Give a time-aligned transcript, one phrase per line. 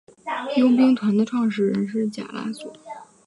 [0.57, 2.73] 佣兵团的创始人是贾拉索。